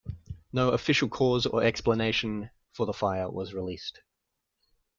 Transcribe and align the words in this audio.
No 0.51 0.71
official 0.71 1.07
cause 1.09 1.45
or 1.45 1.61
explanation 1.61 2.49
for 2.73 2.87
the 2.87 2.91
fire 2.93 3.29
was 3.29 3.53
released. 3.53 3.99